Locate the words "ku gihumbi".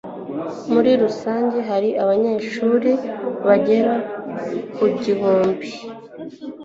4.75-5.67